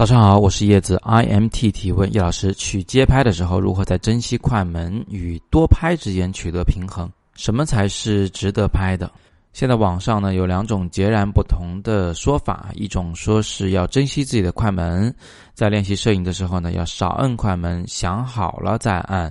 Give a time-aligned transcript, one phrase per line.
[0.00, 0.96] 早上好，我是叶子。
[1.04, 7.06] IMT 提问：叶老师，取街拍的时候，如何在珍惜快门与多拍之间取得平衡？
[7.34, 9.12] 什么才是值得拍的？
[9.52, 15.14] 现在网上呢有两种截然不同的说法，一种说是要珍惜自己的快门，
[15.52, 19.30] 在练习摄影的时候呢要少摁快门，想好了再按，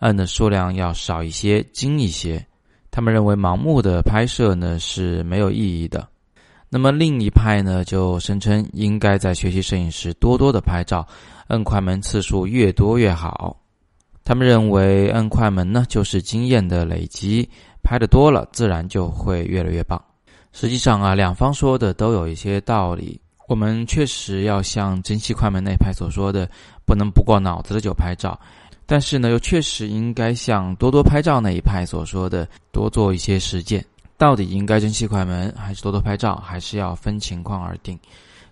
[0.00, 2.46] 按的数量要少一些，精一些。
[2.90, 6.06] 他们认为盲目的拍摄呢是没有意义的。
[6.72, 11.04] 那么另一派呢，就声称应该在学习摄影时多多的拍照，
[11.48, 13.56] 摁快门次数越多越好。
[14.22, 17.48] 他们认为摁快门呢，就是经验的累积，
[17.82, 20.00] 拍的多了，自然就会越来越棒。
[20.52, 23.20] 实际上啊，两方说的都有一些道理。
[23.48, 26.48] 我们确实要像珍惜快门那派所说的，
[26.86, 28.38] 不能不过脑子的就拍照。
[28.86, 33.84] 但是呢，又确实应该像多多拍照那一派所说的，多做一些实践。
[34.20, 37.98] 到底应该珍惜快门，还是多多拍照，还是要分情况而定。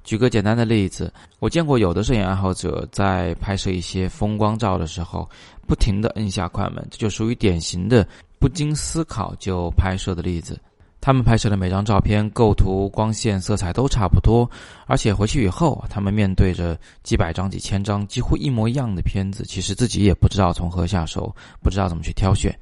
[0.02, 5.28] 举个简单的例子，我见过有的摄影爱好者在拍摄一些风光照的时候，
[5.66, 10.58] 不停地摁下快门，这就属于典型的不经思考就拍摄的例子。
[11.02, 14.50] 他们拍摄的每张照片构图、光线、色彩都差不多，
[14.86, 21.30] 而且回去以后，他们面对着几百张、几千张几乎一模一样的片子，其实自己也不知道从何下手，
[21.62, 22.58] 不知道怎么去挑选。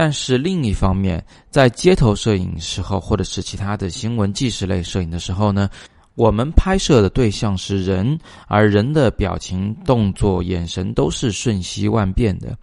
[0.00, 5.68] 但是另一方面，在街头摄影时候，或者是其他的新闻纪实类摄影的时候呢，
[6.14, 12.56] 我们拍摄的对象是人，而人的表情、动作、眼神都是瞬息万变的。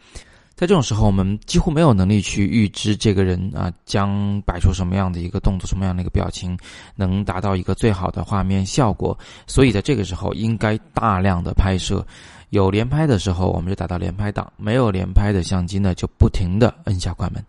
[0.55, 6.57] 在这种时候，我们几乎没有能力去预知这个人啊将摆出什么样的一个动作、什么样的一个表情，
[6.95, 9.17] 能达到一个最好的画面效果。
[9.47, 12.05] 所以在这个时候，应该大量的拍摄。
[12.51, 17.43] 有连拍的时候，我们就打到连拍档；没有连拍的相机呢，就不停的摁下快门。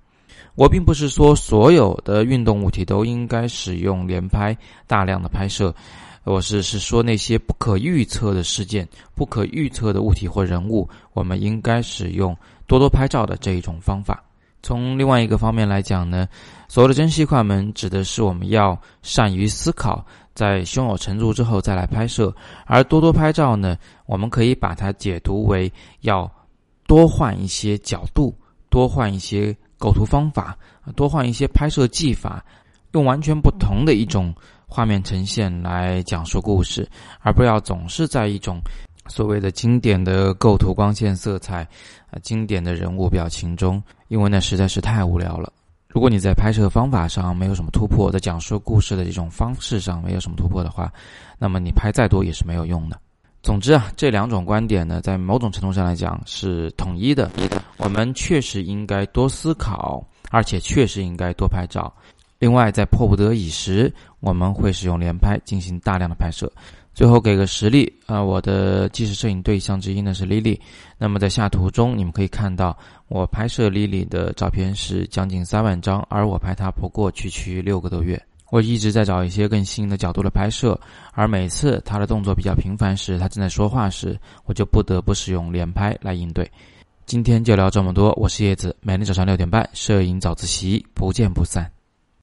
[0.57, 4.57] 我并不是说所有的运动物体都应该使用连拍
[4.89, 5.73] 大量的拍摄，
[6.27, 14.23] 我是是说那些不可预测的事件、不可预测的物体或人物，我们应该使用多多拍照的这一种方法。
[14.61, 16.29] 从另外一个方面来讲呢，
[16.67, 20.05] 所谓的珍惜快门，指的是我们要善于思考。
[20.35, 22.35] 在胸有成竹之后再来拍摄，
[22.67, 26.31] 而多多拍照呢，我们可以把它解读为要
[26.87, 28.37] 多换一些角度，
[28.69, 30.55] 多换一些构图方法，
[30.95, 32.45] 多换一些拍摄技法，
[32.93, 34.35] 用完全不同的一种
[34.69, 36.89] 画面呈现来讲述故事，
[37.21, 38.61] 而不要总是在一种
[39.09, 41.63] 所谓的经典的构图、光线、色彩
[42.11, 45.53] 啊、经典的人物表情中，因为那实在是太无聊了。
[45.89, 50.93] 如果你在拍摄方法上没有什么突破，在讲述故事的这种方式上没有什么突破的话，
[51.39, 53.01] 那么你拍再多也是没有用的。
[53.43, 57.31] 总之啊，这两种观点呢，在某种程度上来讲是统一的。
[57.77, 61.91] 我们确实应该多思考，而且确实应该多拍照。
[62.39, 66.51] 另外，在迫不得已时，我们会使用连拍进行大量的拍摄。
[66.93, 70.59] 最后给个实例啊，我的纪实摄影对象之一呢是 Lily。
[70.97, 72.77] 那么在下图中，你们可以看到
[73.09, 78.23] 我拍摄 Lily 的照片是将近三万张，而我拍她不过区区六个多月。
[78.51, 80.79] 我一直在找一些更新颖的角度的拍摄，
[81.13, 86.51] 而每次她的动作比较频繁时，她正在说话时，我就不得不使用连拍来应对。
[87.05, 91.76] 今天就聊这么多，我是叶子，每天早上六点半，摄影早自习，不见不散。